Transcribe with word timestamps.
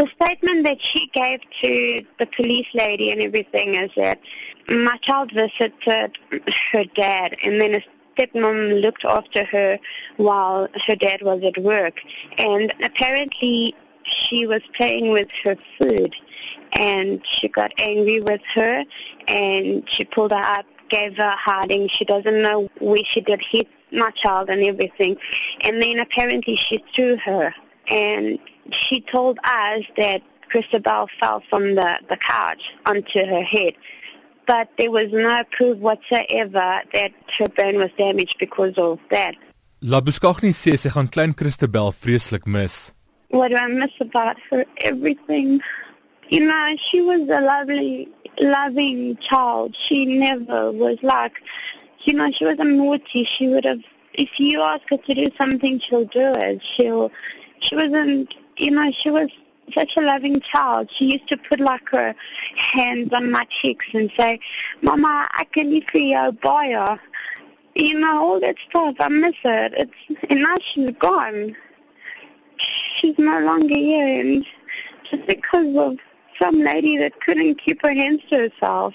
The 0.00 0.08
statement 0.18 0.64
that 0.64 0.80
she 0.80 1.08
gave 1.08 1.42
to 1.60 2.02
the 2.18 2.24
police 2.24 2.68
lady 2.72 3.10
and 3.10 3.20
everything 3.20 3.74
is 3.74 3.90
that 3.98 4.18
my 4.66 4.96
child 5.02 5.30
visited 5.30 6.16
her 6.72 6.84
dad 6.94 7.36
and 7.44 7.60
then 7.60 7.74
a 7.74 7.84
stepmom 8.16 8.80
looked 8.80 9.04
after 9.04 9.44
her 9.44 9.78
while 10.16 10.68
her 10.86 10.96
dad 10.96 11.20
was 11.20 11.42
at 11.44 11.58
work. 11.58 12.00
And 12.38 12.72
apparently 12.82 13.74
she 14.04 14.46
was 14.46 14.62
playing 14.72 15.12
with 15.12 15.28
her 15.44 15.58
food 15.76 16.16
and 16.72 17.20
she 17.26 17.48
got 17.48 17.70
angry 17.76 18.22
with 18.22 18.40
her 18.54 18.86
and 19.28 19.86
she 19.86 20.06
pulled 20.06 20.30
her 20.30 20.38
up, 20.38 20.64
gave 20.88 21.18
her 21.18 21.24
a 21.24 21.36
hiding. 21.36 21.88
She 21.88 22.06
doesn't 22.06 22.40
know 22.40 22.70
where 22.78 23.04
she 23.04 23.20
did 23.20 23.42
hit 23.42 23.68
my 23.92 24.12
child 24.12 24.48
and 24.48 24.62
everything. 24.62 25.18
And 25.60 25.82
then 25.82 25.98
apparently 25.98 26.56
she 26.56 26.82
threw 26.94 27.18
her 27.18 27.54
and 27.90 28.38
she 28.72 29.00
told 29.00 29.38
us 29.44 29.84
that 29.96 30.22
Christabel 30.48 31.08
fell 31.18 31.42
from 31.48 31.74
the, 31.74 31.98
the 32.08 32.16
couch 32.16 32.74
onto 32.86 33.24
her 33.24 33.42
head. 33.42 33.74
But 34.46 34.68
there 34.78 34.90
was 34.90 35.12
no 35.12 35.44
proof 35.52 35.78
whatsoever 35.78 36.82
that 36.92 37.12
her 37.38 37.48
brain 37.48 37.76
was 37.78 37.90
damaged 37.96 38.36
because 38.38 38.74
of 38.76 38.98
that. 39.10 39.36
Labuschagne 39.82 40.52
sê 40.52 40.74
sy 40.76 40.90
gaan 40.92 41.06
klein 41.08 41.32
Christabel 41.32 41.92
vreeslik 41.96 42.46
mis. 42.46 42.90
What 43.30 43.48
do 43.48 43.56
I 43.56 43.68
miss 43.68 43.92
about 44.00 44.36
her? 44.50 44.64
Everything. 44.78 45.60
You 46.28 46.46
know, 46.46 46.76
she 46.76 47.00
was 47.00 47.22
a 47.28 47.40
lovely, 47.40 48.08
loving 48.38 49.16
child. 49.18 49.76
She 49.76 50.04
never 50.04 50.72
was 50.72 50.98
like, 51.02 51.40
you 52.00 52.12
know, 52.12 52.30
she 52.30 52.44
wasn't 52.44 52.74
naughty. 52.74 53.24
She 53.24 53.48
would 53.48 53.64
have, 53.64 53.80
if 54.14 54.38
you 54.38 54.60
ask 54.62 54.82
her 54.90 54.96
to 54.96 55.14
do 55.14 55.30
something, 55.38 55.78
she'll 55.78 56.04
do 56.04 56.34
it. 56.34 56.62
She'll, 56.62 57.10
she 57.60 57.76
wasn't, 57.76 58.34
you 58.56 58.70
know, 58.70 58.90
she 58.90 59.10
was 59.10 59.30
such 59.72 59.96
a 59.96 60.00
loving 60.00 60.40
child. 60.40 60.90
She 60.90 61.12
used 61.12 61.28
to 61.28 61.36
put 61.36 61.60
like 61.60 61.88
her 61.90 62.14
hands 62.56 63.12
on 63.12 63.30
my 63.30 63.44
cheeks 63.44 63.86
and 63.94 64.10
say, 64.16 64.40
Mama, 64.82 65.28
I 65.32 65.44
can 65.44 65.72
eat 65.72 65.92
your 65.94 66.32
boy. 66.32 66.98
You 67.74 68.00
know, 68.00 68.18
all 68.18 68.40
that 68.40 68.56
stuff. 68.68 68.96
I 68.98 69.08
miss 69.08 69.36
it. 69.44 69.72
It's, 69.76 70.20
and 70.28 70.42
now 70.42 70.56
she's 70.60 70.90
gone. 70.98 71.56
She's 72.56 73.18
no 73.18 73.40
longer 73.40 73.76
here. 73.76 74.20
And 74.20 74.44
just 75.08 75.26
because 75.26 75.76
of 75.76 75.98
some 76.38 76.60
lady 76.60 76.96
that 76.98 77.20
couldn't 77.20 77.56
keep 77.56 77.82
her 77.82 77.92
hands 77.92 78.22
to 78.30 78.48
herself. 78.48 78.94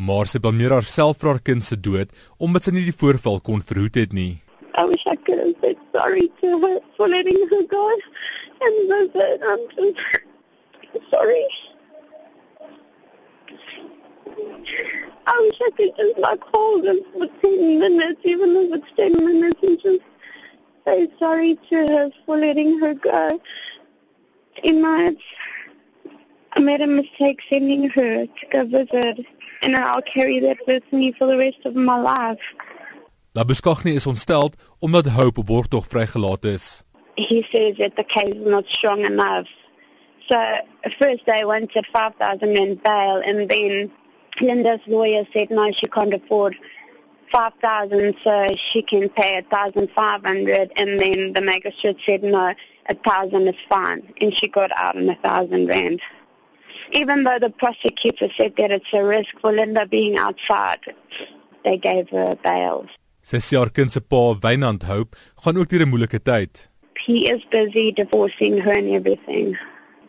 Maar 0.00 0.30
sy 0.32 0.40
blameer 0.40 0.72
haarself 0.72 1.18
vir 1.20 1.28
haar 1.28 1.42
kind 1.44 1.64
se 1.64 1.76
dood 1.76 2.12
omdat 2.40 2.64
sy 2.64 2.72
nie 2.72 2.86
die 2.86 2.96
voorval 2.96 3.40
kon 3.44 3.60
verhoed 3.60 3.98
het 4.00 4.14
nie. 4.16 4.40
I 4.74 4.84
wish 4.84 5.06
I 5.06 5.16
could 5.16 5.38
have 5.38 5.54
said 5.60 5.76
sorry 5.94 6.30
to 6.40 6.60
her 6.60 6.80
for 6.96 7.08
letting 7.08 7.48
her 7.48 7.62
go 7.64 7.96
and 8.60 8.88
visit. 8.88 9.40
I'm 9.44 9.68
just 9.76 11.10
sorry. 11.10 11.48
I 15.26 15.48
wish 15.48 15.60
I 15.60 15.70
could 15.76 15.96
just 15.96 16.18
like 16.18 16.40
hold 16.42 16.84
her 16.86 16.94
for 17.12 17.26
10 17.42 17.78
minutes, 17.78 18.20
even 18.24 18.56
if 18.56 18.82
it's 18.82 18.96
10 18.96 19.24
minutes, 19.24 19.60
and 19.62 19.80
just 19.82 20.02
say 20.84 21.08
sorry 21.18 21.58
to 21.70 21.76
her 21.86 22.10
for 22.26 22.36
letting 22.36 22.78
her 22.80 22.94
go. 22.94 23.40
Know, 24.62 25.08
it's, 25.08 25.22
I 26.52 26.60
made 26.60 26.80
a 26.80 26.86
mistake 26.86 27.40
sending 27.48 27.88
her 27.90 28.26
to 28.26 28.46
go 28.50 28.64
visit, 28.64 29.24
and 29.62 29.76
I'll 29.76 30.02
carry 30.02 30.38
that 30.40 30.58
with 30.66 30.82
me 30.92 31.12
for 31.12 31.26
the 31.26 31.38
rest 31.38 31.64
of 31.64 31.74
my 31.74 32.00
life. 32.00 32.40
Labuskaghni 33.32 33.94
is 33.94 34.06
ontstel 34.06 34.52
omdat 34.78 35.08
Hope 35.08 35.40
op 35.40 35.46
borgtog 35.46 35.86
vrygelaat 35.86 36.44
is. 36.44 36.82
He 37.14 37.46
says 37.50 37.76
that 37.76 37.96
the 37.96 38.04
case 38.04 38.34
is 38.34 38.46
not 38.46 38.68
strong 38.68 39.04
enough. 39.04 39.48
So 40.26 40.36
first 40.82 41.26
they 41.26 41.44
wanted 41.44 41.86
5,000 41.86 42.54
rand 42.54 42.82
bail 42.82 43.22
and 43.24 43.48
then 43.48 43.92
Linda's 44.40 44.80
lawyer 44.86 45.26
said 45.32 45.50
no, 45.50 45.70
she 45.70 45.86
can't 45.86 46.14
afford 46.14 46.56
5,000 47.28 48.14
so 48.24 48.54
she 48.56 48.82
can 48.82 49.08
pay 49.08 49.40
1,500 49.48 50.72
and 50.76 51.00
then 51.00 51.32
the 51.32 51.40
magistrate 51.40 52.00
said 52.04 52.24
no, 52.24 52.54
1,000 52.86 53.48
is 53.48 53.54
fine 53.68 54.12
and 54.20 54.34
she 54.34 54.48
got 54.48 54.72
out 54.72 54.96
on 54.96 55.06
1,000 55.06 55.68
rand. 55.68 56.00
Even 56.90 57.22
though 57.22 57.38
the 57.38 57.50
prosecutor 57.50 58.28
said 58.28 58.56
that 58.56 58.72
it's 58.72 58.92
a 58.92 59.04
risk 59.04 59.38
for 59.40 59.52
Linda 59.52 59.86
being 59.86 60.16
outside, 60.16 60.80
they 61.64 61.76
gave 61.76 62.08
her 62.10 62.34
bail. 62.42 62.86
Sy 63.22 63.38
sê 63.38 63.56
haar 63.58 63.70
kind 63.70 63.92
se 63.92 64.00
pa, 64.00 64.34
Wynand 64.42 64.84
Hope, 64.88 65.16
gaan 65.44 65.58
ook 65.58 65.68
deur 65.68 65.84
'n 65.84 65.90
moeilike 65.92 66.20
tyd. 66.22 66.68
He 67.06 67.28
is 67.28 67.44
busy 67.50 67.92
divorcing 67.92 68.60
her 68.60 68.72
and 68.72 68.88
everything. 68.88 69.56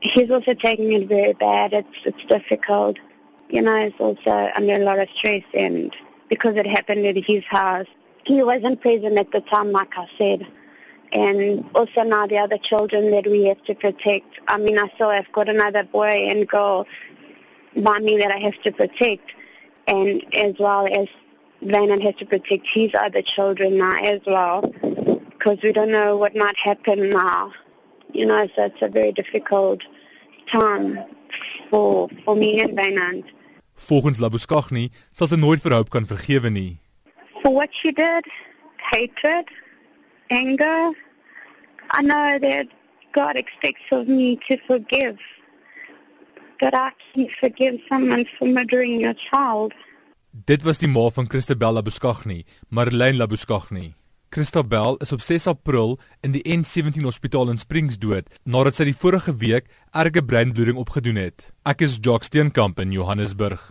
He's 0.00 0.30
also 0.30 0.54
taking 0.54 0.92
it 0.92 1.08
very 1.08 1.34
bad. 1.34 1.72
It's 1.72 1.98
it's 2.04 2.24
difficult. 2.24 2.96
You 3.50 3.62
know, 3.62 3.76
he's 3.84 4.00
also 4.00 4.50
under 4.56 4.74
a 4.74 4.84
lot 4.84 4.98
of 4.98 5.08
stress 5.10 5.44
and 5.54 5.94
because 6.28 6.56
it 6.56 6.66
happened 6.66 7.04
at 7.06 7.16
his 7.16 7.44
house. 7.44 7.86
He 8.24 8.42
wasn't 8.42 8.80
present 8.80 9.18
at 9.18 9.30
the 9.32 9.40
time, 9.42 9.72
like 9.72 9.98
I 9.98 10.06
said. 10.16 10.46
And 11.12 11.68
also 11.74 12.04
now 12.04 12.26
the 12.26 12.38
other 12.38 12.56
children 12.56 13.10
that 13.10 13.26
we 13.26 13.44
have 13.44 13.62
to 13.64 13.74
protect. 13.74 14.40
I 14.48 14.56
mean, 14.56 14.78
I 14.78 14.88
still 14.94 15.10
have 15.10 15.30
got 15.32 15.48
another 15.48 15.84
boy 15.84 16.30
and 16.30 16.48
girl 16.48 16.86
by 17.76 17.98
me 17.98 18.16
that 18.16 18.30
I 18.30 18.38
have 18.38 18.58
to 18.62 18.72
protect. 18.72 19.34
And 19.86 20.24
as 20.34 20.54
well 20.58 20.86
as 20.86 21.08
Lennon 21.62 22.00
has 22.00 22.14
to 22.16 22.26
protect 22.26 22.66
his 22.66 22.94
other 22.94 23.22
children 23.22 23.78
now 23.78 23.96
as 24.02 24.20
well 24.26 24.62
because 25.30 25.58
we 25.62 25.72
don't 25.72 25.90
know 25.90 26.16
what 26.16 26.34
might 26.36 26.58
happen 26.58 27.10
now. 27.10 27.52
You 28.12 28.26
know, 28.26 28.48
so 28.54 28.64
it's 28.66 28.82
a 28.82 28.88
very 28.88 29.12
difficult 29.12 29.82
time 30.46 30.98
for 31.70 32.08
for 32.24 32.36
me 32.36 32.60
and 32.60 32.76
Wynand. 32.76 33.24
Volgens 33.88 34.18
Labuschagne 34.18 34.90
sal 35.12 35.30
sy 35.30 35.38
nooit 35.38 35.62
vir 35.62 35.74
Hope 35.78 35.90
kan 35.90 36.06
vergewe 36.06 36.50
nie. 36.52 36.78
For 37.42 37.54
what 37.54 37.74
she 37.74 37.90
did, 37.90 38.26
hatred, 38.90 39.48
anger. 40.30 40.92
I 41.90 42.02
know 42.02 42.38
that 42.38 42.68
God 43.12 43.36
expects 43.36 43.90
of 43.92 44.08
me 44.08 44.36
to 44.48 44.58
forgive. 44.66 45.18
But 46.60 46.74
I 46.74 46.92
can't 47.14 47.32
forgive 47.32 47.80
someone 47.88 48.24
for 48.38 48.46
murdering 48.46 49.00
your 49.00 49.14
child. 49.14 49.72
Dit 50.32 50.62
was 50.64 50.78
die 50.80 50.88
ma 50.88 51.10
van 51.12 51.26
Christabella 51.28 51.82
Buskagni, 51.84 52.46
Marlene 52.70 53.18
Labuskagni. 53.18 53.90
Christabel 54.32 54.96
is 55.04 55.12
op 55.12 55.20
6 55.20 55.46
April 55.46 55.98
in 56.24 56.32
die 56.32 56.40
N17 56.48 57.04
Hospitaal 57.04 57.50
in 57.52 57.60
Springs 57.60 57.98
dood 58.00 58.30
nadat 58.48 58.78
sy 58.78 58.86
die 58.88 58.96
vorige 58.96 59.34
week 59.42 59.68
erge 59.92 60.24
breinbloeding 60.24 60.80
opgedoen 60.80 61.20
het. 61.20 61.50
Ek 61.68 61.84
is 61.84 61.98
Jock 62.00 62.24
Steenkamp 62.24 62.80
in 62.80 62.96
Johannesburg. 62.96 63.68